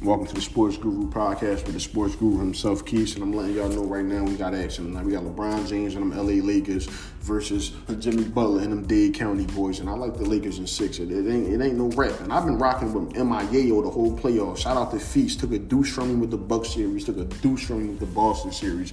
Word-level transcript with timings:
Welcome 0.00 0.28
to 0.28 0.34
the 0.34 0.40
Sports 0.40 0.76
Guru 0.76 1.10
podcast 1.10 1.64
with 1.64 1.72
the 1.72 1.80
Sports 1.80 2.14
Guru 2.14 2.38
himself, 2.38 2.86
Keith. 2.86 3.16
And 3.16 3.24
I'm 3.24 3.32
letting 3.32 3.56
y'all 3.56 3.68
know 3.68 3.82
right 3.82 4.04
now 4.04 4.22
we 4.22 4.36
got 4.36 4.54
action 4.54 4.84
tonight. 4.84 5.04
We 5.04 5.10
got 5.10 5.24
LeBron 5.24 5.68
James 5.68 5.96
and 5.96 6.12
them 6.12 6.16
LA 6.16 6.34
Lakers 6.34 6.86
versus 6.86 7.72
Jimmy 7.98 8.22
Butler 8.22 8.62
and 8.62 8.70
them 8.70 8.86
Dade 8.86 9.14
County 9.14 9.44
boys. 9.46 9.80
And 9.80 9.90
I 9.90 9.94
like 9.94 10.16
the 10.16 10.24
Lakers 10.24 10.60
in 10.60 10.68
six. 10.68 11.00
It, 11.00 11.10
it 11.10 11.28
ain't 11.28 11.52
it 11.52 11.60
ain't 11.60 11.76
no 11.76 11.88
rap. 11.96 12.20
And 12.20 12.32
I've 12.32 12.44
been 12.44 12.58
rocking 12.58 12.92
with 12.92 13.16
MIA 13.16 13.82
the 13.82 13.90
whole 13.90 14.16
playoff. 14.16 14.58
Shout 14.58 14.76
out 14.76 14.92
to 14.92 15.00
Feast. 15.00 15.40
Took 15.40 15.50
a 15.50 15.58
deuce 15.58 15.92
from 15.92 16.10
me 16.10 16.14
with 16.14 16.30
the 16.30 16.38
Bucks 16.38 16.74
series. 16.74 17.04
Took 17.04 17.18
a 17.18 17.24
deuce 17.24 17.66
from 17.66 17.82
me 17.82 17.88
with 17.88 17.98
the 17.98 18.06
Boston 18.06 18.52
series. 18.52 18.92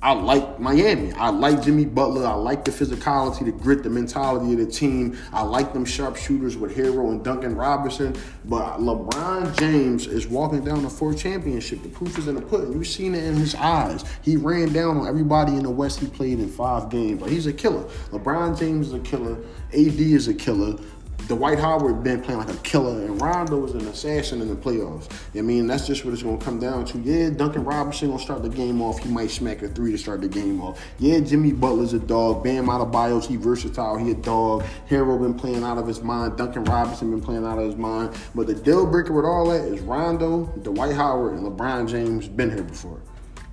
I 0.00 0.12
like 0.12 0.60
Miami. 0.60 1.12
I 1.14 1.30
like 1.30 1.60
Jimmy 1.60 1.84
Butler. 1.84 2.24
I 2.24 2.34
like 2.34 2.64
the 2.64 2.70
physicality, 2.70 3.44
the 3.44 3.50
grit, 3.50 3.82
the 3.82 3.90
mentality 3.90 4.52
of 4.52 4.60
the 4.60 4.66
team. 4.66 5.18
I 5.32 5.42
like 5.42 5.72
them 5.72 5.84
sharpshooters 5.84 6.56
with 6.56 6.76
Herro 6.76 7.10
and 7.10 7.24
Duncan 7.24 7.56
Robinson. 7.56 8.14
But 8.44 8.78
LeBron 8.78 9.58
James 9.58 10.06
is 10.06 10.28
walking 10.28 10.64
down 10.64 10.84
the 10.84 10.88
fourth 10.88 11.18
championship. 11.18 11.82
The 11.82 11.88
proof 11.88 12.16
is 12.16 12.28
in 12.28 12.36
the 12.36 12.42
pudding. 12.42 12.74
You've 12.74 12.86
seen 12.86 13.16
it 13.16 13.24
in 13.24 13.34
his 13.34 13.56
eyes. 13.56 14.04
He 14.22 14.36
ran 14.36 14.72
down 14.72 14.98
on 14.98 15.08
everybody 15.08 15.54
in 15.54 15.64
the 15.64 15.70
West 15.70 15.98
he 15.98 16.06
played 16.06 16.38
in 16.38 16.48
five 16.48 16.90
games. 16.90 17.20
But 17.20 17.30
he's 17.30 17.46
a 17.46 17.52
killer. 17.52 17.82
LeBron 18.12 18.56
James 18.56 18.88
is 18.88 18.94
a 18.94 19.00
killer. 19.00 19.36
AD 19.72 20.00
is 20.00 20.28
a 20.28 20.34
killer. 20.34 20.78
Dwight 21.26 21.58
Howard 21.58 22.02
been 22.02 22.22
playing 22.22 22.38
like 22.40 22.48
a 22.48 22.56
killer, 22.58 23.02
and 23.04 23.20
Rondo 23.20 23.58
was 23.58 23.72
an 23.72 23.86
assassin 23.88 24.40
in 24.40 24.48
the 24.48 24.54
playoffs. 24.54 25.10
I 25.36 25.42
mean, 25.42 25.66
that's 25.66 25.86
just 25.86 26.04
what 26.04 26.14
it's 26.14 26.22
going 26.22 26.38
to 26.38 26.44
come 26.44 26.58
down 26.58 26.86
to. 26.86 26.98
Yeah, 27.00 27.28
Duncan 27.28 27.64
Robinson 27.64 28.12
to 28.12 28.18
start 28.18 28.42
the 28.42 28.48
game 28.48 28.80
off. 28.80 29.00
He 29.00 29.10
might 29.10 29.30
smack 29.30 29.60
a 29.62 29.68
three 29.68 29.92
to 29.92 29.98
start 29.98 30.22
the 30.22 30.28
game 30.28 30.62
off. 30.62 30.82
Yeah, 30.98 31.20
Jimmy 31.20 31.52
Butler's 31.52 31.92
a 31.92 31.98
dog. 31.98 32.42
Bam 32.44 32.66
Adebayo's 32.66 33.26
he 33.26 33.36
versatile. 33.36 33.98
He 33.98 34.12
a 34.12 34.14
dog. 34.14 34.64
Herro 34.88 35.20
been 35.20 35.34
playing 35.34 35.64
out 35.64 35.76
of 35.76 35.86
his 35.86 36.02
mind. 36.02 36.38
Duncan 36.38 36.64
Robinson 36.64 37.10
been 37.10 37.20
playing 37.20 37.44
out 37.44 37.58
of 37.58 37.66
his 37.66 37.76
mind. 37.76 38.16
But 38.34 38.46
the 38.46 38.54
deal 38.54 38.86
breaker 38.86 39.12
with 39.12 39.26
all 39.26 39.50
that 39.50 39.66
is 39.66 39.80
Rondo, 39.80 40.46
Dwight 40.62 40.94
Howard, 40.94 41.34
and 41.34 41.44
LeBron 41.44 41.90
James 41.90 42.26
been 42.26 42.50
here 42.50 42.62
before. 42.62 43.00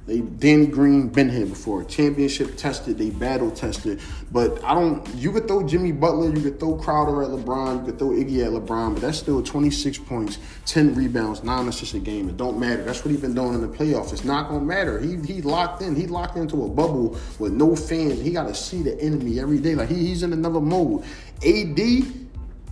They 0.08 0.20
Danny 0.20 0.68
Green 0.68 1.10
been 1.10 1.30
here 1.30 1.48
before. 1.48 1.84
Championship 1.84 2.58
tested, 2.58 2.98
they 3.00 3.10
battle 3.10 3.50
tested. 3.50 4.00
But 4.32 4.64
I 4.64 4.76
don't 4.76 5.08
you 5.16 5.32
could 5.32 5.48
throw 5.48 5.64
Jimmy 5.64 5.92
Butler, 5.92 6.34
you 6.34 6.42
could 6.42 6.60
throw 6.60 6.76
Crowder 6.76 7.24
at 7.24 7.30
LeBron, 7.30 7.80
you 7.80 7.86
could 7.86 7.98
throw 8.00 8.10
Iggy 8.10 8.46
at 8.46 8.52
LeBron, 8.52 8.94
but 8.94 9.02
that's 9.02 9.18
still 9.18 9.42
26 9.42 9.98
points, 10.00 10.38
10 10.68 10.94
rebounds, 10.94 11.44
nine 11.44 11.68
assists 11.68 11.96
a 11.96 12.00
game. 12.00 12.30
It 12.30 12.38
don't 12.38 12.60
matter. 12.60 12.84
That's 12.84 13.04
what 13.04 13.12
he's 13.12 13.22
been 13.22 13.34
doing 13.34 13.56
in 13.56 13.62
the 13.62 13.68
playoffs. 13.68 14.14
It's 14.14 14.24
not 14.24 14.50
gonna 14.50 14.64
matter. 14.64 15.00
He 15.00 15.18
he 15.18 15.42
locked 15.42 15.82
in. 15.82 15.96
He 15.96 16.06
locked 16.06 16.38
into 16.38 16.64
a 16.64 16.70
bubble 16.70 17.18
with 17.40 17.54
no 17.54 17.76
fans. 17.76 18.22
He 18.22 18.32
gotta 18.32 18.54
see 18.54 18.84
the 18.84 19.00
enemy 19.02 19.40
every 19.40 19.58
day. 19.58 19.74
Like 19.74 19.90
he, 19.90 19.96
he's 19.96 20.22
in 20.22 20.34
another 20.34 20.62
mode. 20.62 21.04
AD 21.44 21.80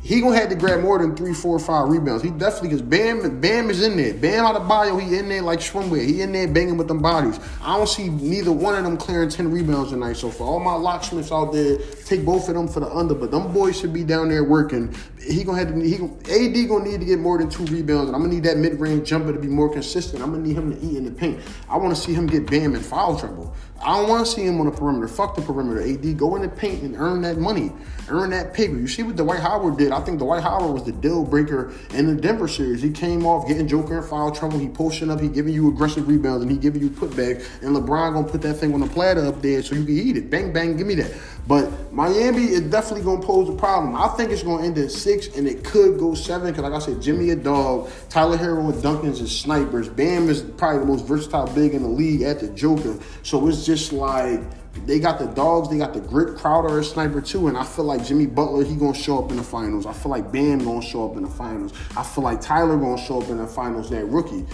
he 0.04 0.20
gonna 0.20 0.36
have 0.36 0.50
to 0.50 0.56
grab 0.56 0.82
more 0.82 1.00
than 1.00 1.16
three, 1.16 1.34
four, 1.34 1.58
five 1.60 1.88
rebounds. 1.88 2.22
He 2.24 2.30
definitely 2.30 2.70
because 2.70 2.82
Bam, 2.82 3.40
Bam 3.40 3.70
is 3.70 3.82
in 3.82 3.96
there. 3.96 4.14
Bam 4.14 4.44
Adebayo, 4.44 5.02
he 5.02 5.18
in 5.18 5.30
there 5.30 5.42
like 5.42 5.60
swimwear. 5.60 6.06
He 6.06 6.22
in 6.22 6.34
there 6.34 6.46
banging 6.46 6.76
with 6.76 6.90
them 6.90 7.02
bodies. 7.02 7.40
I 7.62 7.78
don't 7.78 7.88
see 7.88 8.10
neither 8.10 8.52
one 8.52 8.76
of 8.76 8.84
them 8.84 8.98
clearing 8.98 9.30
ten 9.30 9.50
rebounds 9.50 9.92
tonight. 9.92 10.18
So 10.18 10.30
for 10.30 10.44
all 10.44 10.60
my 10.60 10.74
locksmiths 10.74 11.32
out 11.32 11.54
there, 11.54 11.78
take 12.06 12.26
both 12.26 12.50
of 12.50 12.56
them 12.56 12.68
for 12.68 12.82
the 12.82 12.94
under. 12.94 13.16
But 13.16 13.32
them 13.32 13.54
boys 13.54 13.80
should 13.80 13.94
be 13.94 14.04
down 14.04 14.28
there 14.28 14.44
working. 14.44 14.94
He 15.26 15.46
gonna 15.46 15.60
have 15.60 15.70
to. 15.70 15.80
He 15.80 15.96
AD 15.96 16.68
gonna 16.68 16.84
need 16.84 17.00
to 17.00 17.06
get 17.06 17.20
more 17.20 17.38
than 17.38 17.50
two 17.50 17.64
rebounds, 17.66 18.10
and 18.10 18.16
I'm 18.16 18.24
gonna 18.24 18.34
need 18.34 18.44
that 18.44 18.58
mid 18.58 18.82
range 18.82 19.08
jumper 19.08 19.32
to 19.32 19.40
be 19.40 19.48
more 19.48 19.70
consistent. 19.70 20.22
I'm 20.22 20.32
gonna 20.32 20.44
need 20.44 20.58
him 20.58 20.76
to 20.76 20.86
eat 20.86 20.98
in 20.98 21.06
the 21.06 21.12
paint. 21.12 21.40
I 21.70 21.78
want 21.78 21.96
to 21.96 22.02
see 22.02 22.14
him 22.14 22.28
get 22.28 22.46
Bam 22.52 22.76
in 22.76 22.82
foul 22.82 23.18
trouble. 23.18 23.56
I 23.86 23.98
don't 23.98 24.10
want 24.10 24.26
to 24.26 24.32
see 24.32 24.46
him 24.46 24.60
on 24.60 24.66
the 24.66 24.72
perimeter. 24.72 25.08
Fuck 25.08 25.36
the 25.36 25.42
perimeter. 25.42 25.82
AD, 25.82 26.18
go 26.18 26.36
in 26.36 26.42
the 26.42 26.50
paint 26.50 26.84
and 26.84 26.96
earn 26.96 27.22
that 27.22 27.38
money, 27.38 27.72
earn 28.10 28.30
that 28.30 28.54
paper. 28.54 28.76
You 28.76 28.88
see 28.88 29.04
what 29.04 29.16
Dwight 29.16 29.40
Howard 29.40 29.78
did? 29.78 29.92
I 29.94 30.02
think 30.02 30.20
Dwight 30.20 30.44
Howard 30.44 30.74
was 30.74 30.84
the 30.84 30.92
deal 30.92 31.24
breaker 31.24 31.74
in 31.94 32.08
the 32.08 32.20
Denver 32.20 32.48
series. 32.48 32.82
He 32.82 32.92
came 32.92 33.26
off 33.26 33.48
getting 33.48 33.68
Joker 33.68 33.98
in 33.98 34.04
foul 34.04 34.32
trouble. 34.32 34.60
He 34.60 34.68
posting 34.68 35.10
up. 35.10 35.20
He 35.20 35.28
giving 35.28 35.54
you 35.54 35.70
aggressive 35.70 36.08
rebounds 36.08 36.44
and 36.44 36.52
he 36.52 36.58
giving 36.58 36.82
you 36.82 36.90
putbacks. 36.90 37.46
And 37.62 37.76
LeBron 37.76 38.14
gonna 38.14 38.28
put 38.28 38.42
that 38.42 38.56
thing 38.56 38.74
on 38.74 38.80
the 38.80 38.88
platter 38.88 39.26
up 39.26 39.42
there 39.42 39.62
so 39.62 39.76
you 39.76 39.86
can 39.86 39.98
eat 39.98 40.18
it. 40.18 40.30
Bang 40.30 40.52
bang, 40.52 40.76
give 40.76 40.88
me 40.88 40.96
that. 40.96 41.12
But 41.48 41.94
Miami 41.94 42.46
is 42.46 42.62
definitely 42.62 43.04
gonna 43.04 43.22
pose 43.22 43.50
a 43.50 43.54
problem. 43.54 43.96
I 43.96 44.08
think 44.10 44.32
it's 44.32 44.44
gonna 44.44 44.64
end 44.64 44.78
at 44.78 44.92
six 44.92 45.28
and 45.36 45.48
it 45.48 45.64
could 45.64 46.00
go 46.00 46.14
seven 46.14 46.48
because, 46.48 46.64
like 46.64 46.74
I 46.74 46.80
said, 46.80 47.02
Jimmy 47.02 47.32
a 47.32 47.36
dog, 47.36 47.90
Tyler 48.10 48.38
Herro 48.38 48.74
and 48.74 48.82
Duncan's 48.82 49.20
is 49.22 49.38
snipers. 49.38 49.90
Bam 49.90 50.30
is 50.30 50.42
probably 50.42 50.80
the 50.80 50.86
most 50.86 51.06
versatile 51.06 51.48
big 51.48 51.74
in 51.74 51.84
the 51.84 51.90
league 51.90 52.22
at 52.22 52.40
the 52.40 52.48
Joker. 52.50 52.98
So 53.24 53.48
it's 53.48 53.66
just 53.66 53.92
like 53.92 54.42
they 54.86 55.00
got 55.00 55.20
the 55.20 55.28
dogs, 55.28 55.70
they 55.70 55.78
got 55.78 55.94
the 55.94 56.02
grit. 56.02 56.38
Crowder 56.38 56.80
a 56.80 56.84
sniper 56.84 57.22
too, 57.22 57.48
and 57.48 57.58
I 57.58 57.64
feel 57.64 57.86
like 57.86 58.06
Jimmy 58.06 58.26
Butler 58.26 58.64
he 58.64 58.76
gonna 58.76 58.94
show 58.94 59.24
up 59.24 59.32
in 59.32 59.38
the 59.38 59.44
finals. 59.44 59.86
I 59.86 59.94
feel 59.94 60.12
like 60.12 60.32
Bam 60.32 60.64
gonna 60.64 60.82
show 60.82 61.10
up 61.10 61.16
in 61.16 61.24
the 61.24 61.30
finals. 61.30 61.74
I 61.96 62.04
feel 62.04 62.24
like 62.24 62.42
Tyler 62.42 62.78
gonna 62.78 63.02
show 63.02 63.22
up 63.22 63.30
in 63.30 63.38
the 63.38 63.48
finals. 63.48 63.90
That 63.90 64.06
rookie. 64.06 64.46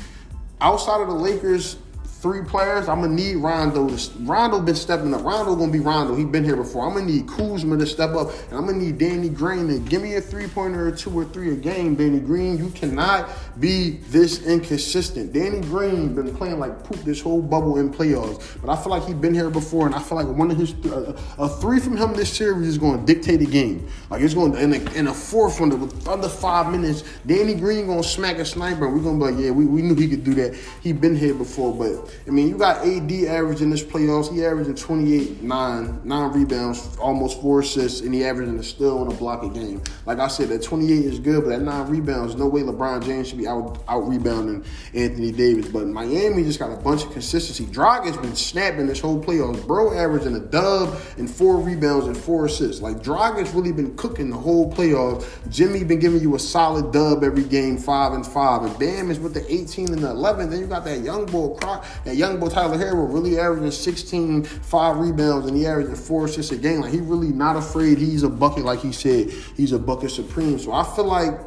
Outside 0.62 1.02
of 1.02 1.08
the 1.08 1.14
Lakers, 1.14 1.78
three 2.22 2.44
players, 2.44 2.90
I'm 2.90 3.02
gonna 3.02 3.14
need 3.14 3.38
Rondo. 3.38 3.96
To, 3.96 4.12
Rondo 4.20 4.60
been 4.60 4.76
stepping 4.76 5.14
up. 5.14 5.24
Rondo 5.24 5.56
gonna 5.56 5.72
be 5.72 5.80
Rondo. 5.80 6.16
He 6.16 6.26
been 6.26 6.44
here 6.44 6.58
before. 6.58 6.86
I'm 6.86 6.94
gonna 6.94 7.06
need 7.06 7.28
Kuzma 7.28 7.78
to 7.78 7.86
step 7.86 8.12
up, 8.12 8.30
and 8.50 8.58
I'm 8.58 8.66
gonna 8.66 8.78
need 8.78 8.98
Danny 8.98 9.30
Green 9.30 9.68
to 9.70 9.80
give 9.80 10.02
me 10.02 10.16
a 10.16 10.22
three 10.22 10.48
pointer 10.48 10.88
or 10.88 10.92
two 10.92 11.18
or 11.18 11.24
three 11.24 11.54
a 11.54 11.56
game. 11.56 11.96
Danny 11.96 12.20
Green, 12.20 12.58
you 12.58 12.72
cannot 12.72 13.30
be 13.60 14.00
this 14.10 14.46
inconsistent. 14.46 15.32
Danny 15.32 15.62
Green 15.62 16.14
been 16.14 16.36
playing 16.36 16.60
like 16.60 16.84
poop 16.84 17.00
this 17.04 17.22
whole 17.22 17.42
bubble 17.42 17.78
in 17.78 17.90
playoffs, 17.90 18.58
but 18.62 18.70
I 18.70 18.82
feel 18.82 18.92
like 18.92 19.06
he 19.06 19.14
been 19.14 19.34
here 19.34 19.50
before, 19.50 19.86
and 19.86 19.96
I 19.96 20.00
feel 20.00 20.18
like 20.18 20.28
one 20.28 20.52
of 20.52 20.58
his 20.58 20.74
uh, 20.92 21.18
a 21.38 21.48
three 21.48 21.80
from 21.80 21.96
him 21.96 22.14
this 22.14 22.32
series 22.32 22.68
is 22.68 22.78
gonna 22.78 23.06
dictate 23.06 23.40
the 23.40 23.46
game. 23.46 23.88
Like 24.10 24.22
it's 24.22 24.34
going 24.34 24.56
in 24.56 24.74
a, 24.74 24.92
in 24.94 25.08
a 25.08 25.14
fourth 25.14 25.62
one 25.62 25.72
under 26.06 26.28
five 26.30 26.70
minutes. 26.70 27.04
Danny 27.26 27.54
Green 27.54 27.88
gonna 27.88 28.04
smack 28.04 28.40
a 28.40 28.46
sniper, 28.46 28.90
we're 28.90 29.00
gonna 29.00 29.18
be 29.18 29.32
like, 29.32 29.42
yeah, 29.42 29.52
we, 29.52 29.66
we 29.66 29.82
knew 29.82 29.96
he 29.96 30.10
could 30.10 30.26
do 30.26 30.34
that. 30.34 30.54
He 30.82 30.92
been 30.92 31.16
here 31.16 31.34
before, 31.34 31.74
but 31.74 32.09
I 32.28 32.32
mean, 32.32 32.48
you 32.48 32.58
got 32.58 32.86
AD 32.86 33.12
averaging 33.12 33.70
this 33.70 33.84
playoffs. 33.84 34.34
He 34.34 34.46
averaging 34.46 34.76
28, 34.76 35.42
9, 35.42 36.02
9 36.04 36.32
rebounds, 36.32 36.98
almost 36.98 37.42
4 37.42 37.60
assists, 37.62 38.02
and 38.02 38.14
he 38.14 38.24
averaging 38.24 38.58
a 38.60 38.64
steal 38.64 39.02
and 39.02 39.12
a 39.12 39.16
block 39.16 39.44
a 39.44 39.50
game. 39.50 39.82
Like 40.06 40.20
I 40.20 40.28
said, 40.28 40.50
that 40.50 40.64
28 40.64 41.06
is 41.06 41.20
good, 41.20 41.44
but 41.44 41.50
that 41.50 41.62
9 41.62 41.88
rebounds, 41.90 42.36
no 42.36 42.48
way 42.48 42.62
LeBron 42.62 43.04
James 43.04 43.30
should 43.30 43.38
be 43.38 43.48
out, 43.48 43.84
out 43.88 44.08
rebounding 44.08 44.64
Anthony 44.94 45.32
Davis. 45.32 45.68
But 45.68 45.88
Miami 45.88 46.44
just 46.44 46.60
got 46.60 46.72
a 46.72 46.82
bunch 46.82 47.04
of 47.04 47.12
consistency. 47.12 47.66
Dragic's 47.66 48.18
been 48.18 48.36
snapping 48.36 48.88
this 48.88 49.00
whole 49.00 49.22
playoffs. 49.24 49.66
Bro 49.66 49.98
averaging 49.98 50.36
a 50.36 50.40
dub 50.40 51.00
and 51.18 51.30
4 51.30 51.58
rebounds 51.58 52.08
and 52.08 52.18
4 52.18 52.46
assists. 52.46 52.82
Like 52.82 52.98
Dragic's 52.98 53.54
really 53.54 53.72
been 53.72 53.96
cooking 53.96 54.30
the 54.30 54.38
whole 54.38 54.72
playoffs. 54.72 55.26
Jimmy 55.50 55.84
been 55.84 56.00
giving 56.00 56.22
you 56.22 56.36
a 56.36 56.40
solid 56.40 56.92
dub 56.92 57.24
every 57.24 57.44
game, 57.44 57.78
5 57.78 58.14
and 58.14 58.26
5. 58.26 58.64
And 58.64 58.80
Bam 58.80 59.12
is 59.12 59.20
with 59.20 59.34
the 59.34 59.52
18 59.52 59.94
and 59.94 60.04
the 60.04 60.10
11. 60.10 60.50
Then 60.50 60.60
you 60.60 60.68
got 60.68 60.86
that 60.86 61.00
young 61.00 61.26
boy, 61.26 61.56
Croc, 61.56 61.86
that 62.06 62.16
young 62.16 62.40
boy 62.40 62.50
Tyler 62.50 62.78
Herro 62.78 63.12
really 63.12 63.40
averaging 63.40 63.72
16, 63.72 64.44
five 64.44 64.98
rebounds, 64.98 65.48
and 65.48 65.56
he 65.56 65.66
averaging 65.66 65.96
four 65.96 66.26
assists 66.26 66.52
a 66.52 66.58
game. 66.58 66.82
Like 66.82 66.92
he 66.92 67.00
really 67.00 67.30
not 67.30 67.56
afraid. 67.56 67.98
He's 67.98 68.24
a 68.24 68.30
bucket, 68.30 68.66
like 68.66 68.80
he 68.80 68.92
said. 68.92 69.30
He's 69.56 69.72
a 69.72 69.80
bucket 69.80 70.12
supreme. 70.12 70.60
So 70.60 70.72
I 70.72 70.84
feel 70.96 71.06
like 71.06 71.40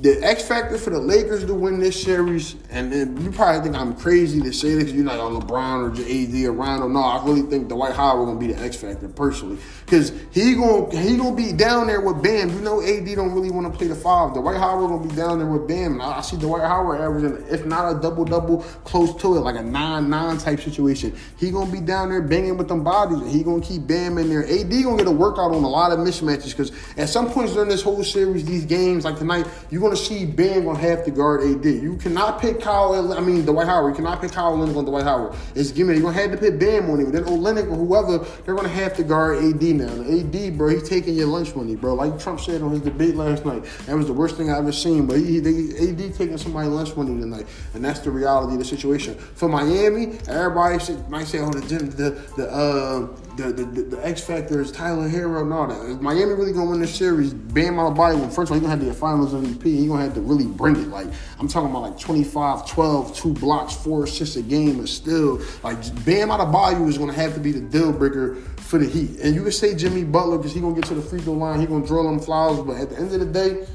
the 0.00 0.20
X 0.24 0.42
factor 0.42 0.78
for 0.78 0.90
the 0.90 0.98
Lakers 0.98 1.44
to 1.44 1.54
win 1.54 1.78
this 1.78 2.02
series, 2.02 2.56
and 2.70 2.92
then 2.92 3.16
you 3.22 3.30
probably 3.30 3.62
think 3.62 3.76
I'm 3.76 3.94
crazy 3.94 4.40
to 4.40 4.52
say 4.52 4.74
this 4.74 4.90
you're 4.90 5.04
not 5.04 5.20
on 5.20 5.40
LeBron 5.40 5.80
or 5.80 5.90
AD 5.92 6.44
or 6.44 6.52
Rondo. 6.52 6.88
No, 6.88 7.00
I 7.00 7.24
really 7.24 7.42
think 7.42 7.68
Dwight 7.68 7.94
Howard 7.94 8.26
gonna 8.26 8.40
be 8.40 8.52
the 8.52 8.60
X 8.60 8.74
factor 8.74 9.08
personally 9.08 9.58
because 9.84 10.12
he 10.32 10.54
gonna 10.54 10.98
he 10.98 11.16
gonna 11.16 11.36
be 11.36 11.52
down 11.52 11.86
there 11.86 12.00
with 12.00 12.22
Bam. 12.22 12.50
You 12.50 12.62
know, 12.62 12.80
AD 12.80 13.04
don't 13.14 13.32
really 13.32 13.50
want 13.50 13.70
to 13.70 13.78
play 13.78 13.86
the 13.86 13.94
five. 13.94 14.32
Dwight 14.34 14.56
Howard 14.56 14.88
gonna 14.88 15.08
be 15.08 15.14
down 15.14 15.38
there 15.38 15.46
with 15.46 15.68
Bam. 15.68 15.92
And 15.92 16.02
I, 16.02 16.18
I 16.18 16.20
see 16.22 16.36
Dwight 16.38 16.62
Howard 16.62 17.00
averaging, 17.00 17.46
if 17.48 17.66
not 17.66 17.94
a 17.94 18.00
double 18.00 18.24
double, 18.24 18.62
close 18.84 19.14
to 19.22 19.36
it, 19.36 19.40
like 19.40 19.56
a 19.56 19.62
nine 19.62 20.08
nine 20.08 20.38
type 20.38 20.60
situation. 20.60 21.14
He 21.36 21.50
gonna 21.50 21.70
be 21.70 21.80
down 21.80 22.08
there 22.08 22.22
banging 22.22 22.56
with 22.56 22.66
them 22.66 22.82
bodies, 22.82 23.18
and 23.20 23.30
he 23.30 23.44
gonna 23.44 23.62
keep 23.62 23.86
Bam 23.86 24.18
in 24.18 24.30
there. 24.30 24.44
AD 24.44 24.70
gonna 24.82 24.96
get 24.96 25.06
a 25.06 25.12
workout 25.12 25.52
on 25.52 25.62
a 25.62 25.68
lot 25.68 25.92
of 25.92 26.00
mismatches 26.00 26.50
because 26.50 26.72
at 26.96 27.08
some 27.08 27.30
points 27.30 27.52
during 27.52 27.68
this 27.68 27.82
whole 27.82 28.02
series, 28.02 28.44
these 28.44 28.64
games 28.64 29.04
like 29.04 29.18
tonight, 29.18 29.46
you're 29.70 29.81
gonna 29.82 29.96
see 29.96 30.24
Bam 30.24 30.64
gonna 30.64 30.78
have 30.78 31.04
to 31.04 31.10
guard 31.10 31.42
AD. 31.42 31.64
You 31.64 31.96
cannot 31.96 32.40
pick 32.40 32.60
Kyle. 32.60 33.12
I 33.12 33.20
mean 33.20 33.44
Dwight 33.44 33.66
Howard. 33.66 33.90
You 33.90 33.96
cannot 33.96 34.20
pick 34.20 34.32
Kyle 34.32 34.56
Olynyk 34.56 34.76
on 34.76 34.84
Dwight 34.84 35.04
Howard. 35.04 35.34
It's 35.54 35.70
gimme. 35.70 35.92
You're 35.92 36.02
gonna 36.02 36.14
have 36.14 36.30
to 36.30 36.36
put 36.38 36.58
Bam 36.58 36.90
on 36.90 37.00
him. 37.00 37.12
Then 37.12 37.24
Olynyk 37.24 37.70
or 37.70 37.76
whoever, 37.76 38.24
they're 38.44 38.54
gonna 38.54 38.68
have 38.68 38.96
to 38.96 39.02
guard 39.02 39.44
AD 39.44 39.62
now. 39.62 39.92
And 39.92 40.34
AD, 40.34 40.56
bro, 40.56 40.68
he's 40.68 40.88
taking 40.88 41.14
your 41.14 41.26
lunch 41.26 41.54
money, 41.54 41.76
bro. 41.76 41.94
Like 41.94 42.18
Trump 42.18 42.40
said 42.40 42.62
on 42.62 42.70
his 42.70 42.80
debate 42.80 43.16
last 43.16 43.44
night. 43.44 43.64
That 43.86 43.96
was 43.96 44.06
the 44.06 44.12
worst 44.12 44.36
thing 44.36 44.50
I 44.50 44.58
ever 44.58 44.72
seen. 44.72 45.06
But 45.06 45.18
he, 45.18 45.40
they, 45.40 45.90
AD 45.90 46.14
taking 46.14 46.38
somebody 46.38 46.68
lunch 46.68 46.96
money 46.96 47.20
tonight, 47.20 47.46
and 47.74 47.84
that's 47.84 48.00
the 48.00 48.10
reality 48.10 48.54
of 48.54 48.58
the 48.58 48.64
situation. 48.64 49.14
For 49.14 49.48
Miami, 49.48 50.18
everybody 50.28 50.78
might 51.08 51.26
say, 51.26 51.40
"Oh, 51.40 51.50
the 51.50 51.60
the 51.60 52.10
the 52.36 52.50
uh, 52.50 53.31
the, 53.42 53.52
the, 53.52 53.64
the, 53.64 53.82
the 53.82 54.06
X 54.06 54.22
Factor 54.22 54.60
is 54.60 54.70
Tyler 54.70 55.08
Herro 55.08 55.42
and 55.42 55.52
all 55.52 55.66
that. 55.66 55.80
Is 55.86 56.00
Miami 56.00 56.32
really 56.34 56.52
gonna 56.52 56.70
win 56.70 56.80
this 56.80 56.94
series? 56.94 57.34
Bam 57.34 57.74
Adebayo, 57.74 58.18
well, 58.18 58.30
first 58.30 58.50
of 58.50 58.52
all, 58.52 58.54
he 58.54 58.60
gonna 58.60 58.70
have 58.70 58.80
to 58.80 58.86
get 58.86 58.94
Finals 58.94 59.32
MVP. 59.32 59.64
He 59.64 59.86
gonna 59.86 60.02
have 60.02 60.14
to 60.14 60.20
really 60.20 60.46
bring 60.46 60.76
it. 60.76 60.88
Like 60.88 61.08
I'm 61.38 61.48
talking 61.48 61.70
about 61.70 61.82
like 61.82 61.98
25, 61.98 62.66
12, 62.66 63.16
two 63.16 63.32
blocks, 63.34 63.74
four 63.74 64.04
assists 64.04 64.36
a 64.36 64.42
game, 64.42 64.78
and 64.78 64.88
still 64.88 65.40
like 65.62 65.76
Bam 66.04 66.28
Adebayo 66.28 66.88
is 66.88 66.98
gonna 66.98 67.12
have 67.12 67.34
to 67.34 67.40
be 67.40 67.52
the 67.52 67.60
deal 67.60 67.92
breaker 67.92 68.36
for 68.56 68.78
the 68.78 68.86
Heat. 68.86 69.20
And 69.20 69.34
you 69.34 69.42
can 69.42 69.52
say 69.52 69.74
Jimmy 69.74 70.04
Butler 70.04 70.38
because 70.38 70.54
he 70.54 70.60
gonna 70.60 70.74
get 70.74 70.84
to 70.86 70.94
the 70.94 71.02
free 71.02 71.20
throw 71.20 71.34
line, 71.34 71.60
he 71.60 71.66
gonna 71.66 71.86
drill 71.86 72.04
them 72.04 72.20
flowers, 72.20 72.60
but 72.60 72.76
at 72.76 72.90
the 72.90 72.96
end 72.96 73.12
of 73.12 73.20
the 73.20 73.26
day 73.26 73.66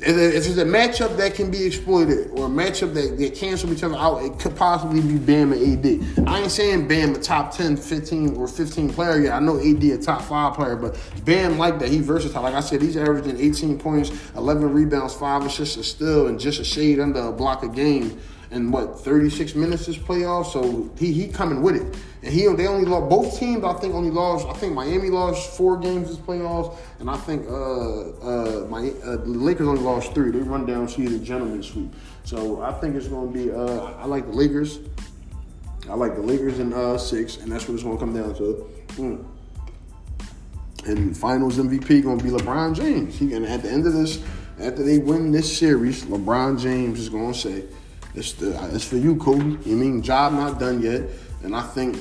if 0.00 0.46
it's 0.46 0.56
a 0.58 0.64
matchup 0.64 1.16
that 1.16 1.34
can 1.34 1.50
be 1.50 1.64
exploited 1.64 2.30
or 2.30 2.46
a 2.46 2.48
matchup 2.48 2.94
that, 2.94 3.18
that 3.18 3.34
cancel 3.34 3.72
each 3.72 3.82
other 3.82 3.96
out, 3.96 4.22
it 4.22 4.38
could 4.38 4.54
possibly 4.54 5.00
be 5.00 5.18
Bam 5.18 5.52
and 5.52 5.84
AD. 5.84 6.28
I 6.28 6.40
ain't 6.42 6.52
saying 6.52 6.86
Bam 6.86 7.14
a 7.14 7.18
top 7.18 7.52
10, 7.52 7.76
15, 7.76 8.36
or 8.36 8.46
15 8.46 8.90
player 8.90 9.20
yet. 9.20 9.32
I 9.32 9.40
know 9.40 9.58
AD 9.58 9.82
a 9.82 9.98
top 9.98 10.22
5 10.22 10.54
player, 10.54 10.76
but 10.76 10.98
Bam 11.24 11.58
like 11.58 11.80
that. 11.80 11.88
He 11.88 12.00
versatile. 12.00 12.42
Like 12.42 12.54
I 12.54 12.60
said, 12.60 12.80
he's 12.80 12.96
averaging 12.96 13.38
18 13.38 13.78
points, 13.78 14.12
11 14.36 14.72
rebounds, 14.72 15.14
5 15.14 15.46
assists, 15.46 15.76
a 15.76 15.82
steal, 15.82 16.28
and 16.28 16.38
just 16.38 16.60
a 16.60 16.64
shade 16.64 17.00
under 17.00 17.20
a 17.20 17.32
block 17.32 17.64
a 17.64 17.68
game 17.68 18.20
in 18.50 18.70
what 18.70 18.98
36 19.00 19.54
minutes 19.54 19.86
this 19.86 19.96
playoff. 19.96 20.52
So 20.52 20.90
he 20.98 21.12
he 21.12 21.28
coming 21.28 21.62
with 21.62 21.76
it, 21.76 21.96
and 22.22 22.32
he 22.32 22.46
they 22.54 22.66
only 22.66 22.84
lost 22.88 23.10
both 23.10 23.38
teams. 23.38 23.64
I 23.64 23.74
think 23.74 23.94
only 23.94 24.10
lost. 24.10 24.46
I 24.46 24.54
think 24.54 24.74
Miami 24.74 25.10
lost 25.10 25.56
four 25.56 25.76
games 25.76 26.08
this 26.08 26.18
playoffs, 26.18 26.76
and 27.00 27.10
I 27.10 27.16
think 27.16 27.46
uh 27.48 27.52
uh 27.52 28.66
my 28.68 28.90
uh, 29.04 29.16
the 29.16 29.26
Lakers 29.26 29.68
only 29.68 29.82
lost 29.82 30.14
three. 30.14 30.30
They 30.30 30.40
run 30.40 30.66
down 30.66 30.88
see 30.88 31.06
the 31.06 31.18
gentleman 31.18 31.62
sweep. 31.62 31.94
So 32.24 32.62
I 32.62 32.72
think 32.72 32.94
it's 32.94 33.08
to 33.32 33.38
be. 33.38 33.50
Uh, 33.50 33.92
I 33.98 34.06
like 34.06 34.26
the 34.26 34.32
Lakers. 34.32 34.80
I 35.88 35.94
like 35.94 36.14
the 36.14 36.22
Lakers 36.22 36.58
in 36.58 36.72
uh, 36.74 36.98
six, 36.98 37.38
and 37.38 37.50
that's 37.50 37.66
what 37.66 37.74
it's 37.74 37.82
to 37.82 38.04
come 38.04 38.14
down 38.14 38.34
to. 38.34 38.70
Mm. 38.96 39.24
And 40.84 41.16
Finals 41.16 41.56
MVP 41.56 42.02
to 42.18 42.24
be 42.24 42.30
LeBron 42.30 42.74
James. 42.74 43.16
He 43.16 43.32
and 43.32 43.46
at 43.46 43.62
the 43.62 43.70
end 43.70 43.86
of 43.86 43.94
this, 43.94 44.22
after 44.60 44.82
they 44.82 44.98
win 44.98 45.32
this 45.32 45.56
series, 45.56 46.04
LeBron 46.04 46.60
James 46.60 47.00
is 47.00 47.08
to 47.32 47.38
say 47.38 47.64
it's, 48.18 48.40
it's 48.42 48.84
for 48.84 48.96
you, 48.96 49.16
Kobe. 49.16 49.56
You 49.64 49.76
mean 49.76 50.02
job 50.02 50.32
not 50.32 50.58
done 50.58 50.82
yet, 50.82 51.02
and 51.42 51.54
I 51.54 51.62
think 51.62 51.96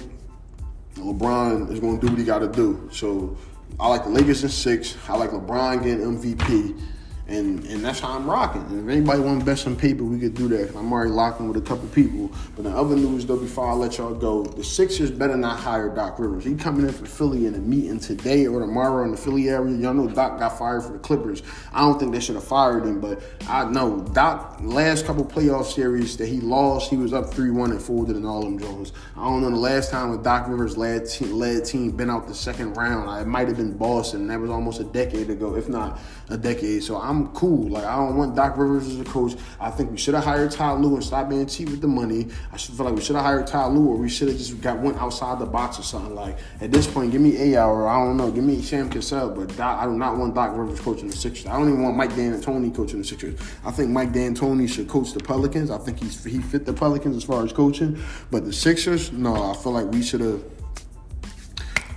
LeBron 0.96 1.72
is 1.72 1.80
going 1.80 2.00
to 2.00 2.06
do 2.06 2.12
what 2.12 2.20
he 2.20 2.26
got 2.26 2.40
to 2.40 2.48
do. 2.48 2.90
So 2.92 3.38
I 3.80 3.88
like 3.88 4.04
the 4.04 4.10
Lakers 4.10 4.44
in 4.44 4.50
six. 4.50 4.98
I 5.08 5.16
like 5.16 5.30
LeBron 5.30 5.84
getting 5.84 6.18
MVP. 6.18 6.80
And 7.28 7.66
and 7.66 7.84
that's 7.84 8.00
how 8.00 8.14
I'm 8.14 8.30
rocking. 8.30 8.62
And 8.70 8.90
if 8.90 8.96
anybody 8.96 9.20
want 9.20 9.40
to 9.40 9.46
bet 9.46 9.60
some 9.60 9.76
paper, 9.76 10.04
we 10.04 10.18
could 10.18 10.34
do 10.34 10.48
that. 10.48 10.74
I'm 10.76 10.92
already 10.92 11.12
locking 11.12 11.48
with 11.48 11.58
a 11.58 11.62
couple 11.62 11.88
people. 11.90 12.32
But 12.56 12.64
the 12.64 12.70
other 12.70 12.96
news, 12.96 13.26
though, 13.26 13.38
before 13.38 13.68
I 13.68 13.74
let 13.74 13.98
y'all 13.98 14.14
go, 14.14 14.44
the 14.44 14.64
Sixers 14.64 15.12
better 15.12 15.36
not 15.36 15.60
hire 15.60 15.94
Doc 15.94 16.20
Rivers. 16.20 16.46
He 16.46 16.56
coming 16.56 16.86
in 16.88 16.94
for 16.94 17.06
Philly 17.06 17.46
in 17.46 17.56
a 17.56 17.60
meeting 17.60 18.00
today 18.00 18.48
or 18.48 18.62
tomorrow 18.62 19.04
in 19.04 19.12
the 19.12 19.18
Philly 19.18 19.50
area. 19.50 19.76
Y'all 19.76 19.94
know 19.94 20.08
Doc 20.08 20.40
got 20.40 20.58
fired 20.58 20.84
for 20.84 20.94
the 20.94 21.00
Clippers. 21.00 21.44
I 21.74 21.82
don't 21.82 22.00
think 22.00 22.14
they 22.14 22.22
should 22.22 22.36
have 22.36 22.46
fired 22.46 22.86
him, 22.86 23.02
but 23.02 23.22
I 23.48 23.66
know 23.66 24.00
Doc 24.14 24.60
last 24.62 25.06
couple 25.06 25.26
playoff 25.26 25.66
series 25.66 26.16
that 26.18 26.28
he 26.28 26.40
lost, 26.40 26.90
he 26.90 26.98
was 26.98 27.14
up 27.14 27.34
three 27.34 27.52
one 27.52 27.72
and 27.72 27.82
folded 27.82 28.16
in 28.16 28.26
all 28.26 28.42
them 28.42 28.58
Jones. 28.58 28.94
I 29.16 29.24
don't 29.26 29.42
know 29.42 29.50
the 29.50 29.58
last 29.58 29.92
time 29.92 30.12
with 30.12 30.24
Doc 30.24 30.48
Rivers 30.48 30.78
led 30.78 31.10
team, 31.10 31.32
led 31.34 31.66
team 31.66 31.92
been 31.92 32.10
out 32.10 32.28
the 32.28 32.36
second 32.36 32.78
round. 32.78 33.22
It 33.22 33.28
might 33.28 33.48
have 33.48 33.58
been 33.58 33.76
Boston. 33.78 34.28
That 34.28 34.40
was 34.40 34.50
almost 34.50 34.80
a 34.80 34.86
decade 34.86 35.30
ago, 35.30 35.56
if 35.56 35.68
not 35.68 36.00
a 36.30 36.38
decade. 36.38 36.84
So 36.84 37.00
I'm 37.00 37.17
I'm 37.18 37.28
cool. 37.34 37.70
Like 37.70 37.84
I 37.84 37.96
don't 37.96 38.16
want 38.16 38.36
Doc 38.36 38.58
Rivers 38.58 38.88
as 38.88 39.00
a 39.00 39.04
coach. 39.04 39.36
I 39.60 39.72
think 39.72 39.90
we 39.92 39.98
should 39.98 40.14
have 40.14 40.24
hired 40.24 40.52
Ty 40.52 40.74
Lue 40.74 40.94
and 40.94 41.04
stop 41.04 41.30
being 41.30 41.48
cheap 41.48 41.70
with 41.70 41.82
the 41.82 41.88
money. 41.88 42.28
I 42.52 42.58
should 42.58 42.76
feel 42.76 42.86
like 42.86 42.96
we 42.96 43.02
should 43.02 43.16
have 43.16 43.26
hired 43.26 43.48
Ty 43.48 43.68
Lue, 43.68 43.88
or 43.88 43.98
we 43.98 44.08
should 44.08 44.28
have 44.28 44.38
just 44.38 44.62
got 44.62 44.78
one 44.78 44.96
outside 44.96 45.40
the 45.40 45.46
box 45.46 45.80
or 45.80 45.84
something. 45.84 46.14
Like 46.14 46.38
at 46.62 46.72
this 46.72 46.86
point, 46.86 47.12
give 47.12 47.22
me 47.22 47.54
a 47.54 47.62
hour. 47.62 47.88
I 47.88 48.06
don't 48.06 48.18
know. 48.18 48.30
Give 48.30 48.44
me 48.44 48.62
Sam 48.62 48.90
Cassell, 48.90 49.32
but 49.32 49.56
Doc, 49.58 49.82
I 49.82 49.86
do 49.86 49.94
not 49.94 50.18
want 50.18 50.36
Doc 50.36 50.56
Rivers 50.56 50.80
coaching 50.80 51.08
the 51.08 51.16
Sixers. 51.16 51.48
I 51.48 51.58
don't 51.58 51.70
even 51.70 51.82
want 51.82 51.98
Mike 51.98 52.16
D'Antoni 52.16 52.76
coaching 52.76 53.00
the 53.00 53.08
Sixers. 53.08 53.40
I 53.66 53.72
think 53.72 53.90
Mike 53.90 54.12
D'Antoni 54.12 54.70
should 54.70 54.88
coach 54.88 55.14
the 55.14 55.20
Pelicans. 55.20 55.72
I 55.72 55.80
think 55.80 56.00
he's 56.00 56.24
he 56.24 56.40
fit 56.40 56.66
the 56.66 56.74
Pelicans 56.74 57.16
as 57.18 57.24
far 57.24 57.44
as 57.44 57.52
coaching, 57.52 58.00
but 58.30 58.46
the 58.46 58.54
Sixers, 58.54 59.12
no. 59.12 59.52
I 59.52 59.56
feel 59.56 59.72
like 59.72 59.88
we 59.88 60.04
should 60.04 60.22
have 60.22 60.57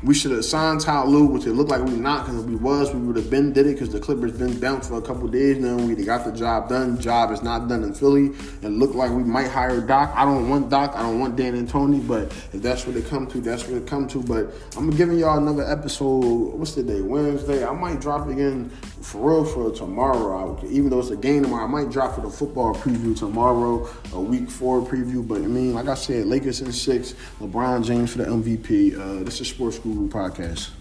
we 0.03 0.15
should 0.15 0.31
have 0.31 0.45
signed 0.45 0.81
Ty 0.81 1.05
Lue, 1.05 1.27
which 1.27 1.47
it 1.47 1.53
looked 1.53 1.71
like 1.71 1.83
we 1.83 1.93
not, 1.93 2.25
because 2.25 2.43
if 2.43 2.47
we 2.47 2.57
was, 2.57 2.93
we 2.95 3.01
would 3.01 3.17
have 3.17 3.29
been 3.29 3.53
did 3.53 3.67
it, 3.67 3.75
because 3.75 3.91
the 3.91 4.01
Clippers 4.01 4.33
been 4.33 4.59
bounced 4.59 4.89
for 4.89 4.97
a 4.97 5.03
couple 5.03 5.29
days 5.29 5.59
now. 5.59 5.77
We 5.77 5.95
got 5.97 6.25
the 6.25 6.33
job 6.33 6.69
done. 6.71 6.99
Job 6.99 7.31
is 7.33 7.43
not 7.43 7.69
done 7.69 7.85
in 7.85 7.93
Philly. 7.93 8.31
It 8.63 8.69
looked 8.69 8.95
like 8.95 9.11
we 9.11 9.23
might 9.23 9.49
hire 9.49 9.81
Doc. 9.81 10.13
I 10.15 10.25
don't 10.25 10.49
want 10.49 10.71
Doc. 10.71 10.93
I 10.95 11.03
don't 11.03 11.21
want 11.21 11.37
D'Antoni, 11.37 12.07
but 12.07 12.25
if 12.53 12.63
that's 12.63 12.87
what 12.87 12.97
it 12.97 13.07
come 13.07 13.27
to, 13.29 13.41
that's 13.41 13.67
what 13.67 13.77
it 13.77 13.87
come 13.87 14.09
to. 14.09 14.23
But 14.23 14.55
I'm 14.77 14.91
giving 14.91 15.19
y'all 15.19 15.37
another 15.37 15.71
episode. 15.71 16.55
What's 16.55 16.75
the 16.75 16.83
day? 16.83 17.03
Wednesday. 17.03 17.67
I 17.67 17.73
might 17.73 18.01
drop 18.01 18.29
again 18.29 18.71
for 19.03 19.31
real 19.31 19.45
for 19.45 19.71
tomorrow. 19.71 20.59
even 20.67 20.91
though 20.91 21.01
it's 21.01 21.11
a 21.11 21.17
game 21.17 21.43
tomorrow, 21.43 21.65
I 21.65 21.69
might 21.69 21.91
drop 21.91 22.15
for 22.15 22.21
the 22.21 22.31
football 22.31 22.75
preview 22.75 23.19
tomorrow, 23.19 23.89
a 24.13 24.21
week 24.21 24.51
four 24.51 24.81
preview. 24.81 25.27
But 25.27 25.39
I 25.39 25.47
mean, 25.47 25.75
like 25.75 25.89
I 25.89 25.95
said, 25.95 26.27
Lakers 26.27 26.61
in 26.61 26.73
six, 26.73 27.15
LeBron 27.41 27.85
James 27.85 28.13
for 28.13 28.19
the 28.19 28.25
MVP. 28.25 28.99
Uh, 28.99 29.25
this 29.25 29.41
is 29.41 29.49
Sports 29.49 29.79
Guru 29.91 30.09
Podcast. 30.09 30.80